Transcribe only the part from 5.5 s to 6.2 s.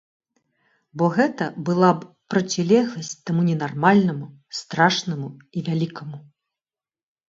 і вялікаму.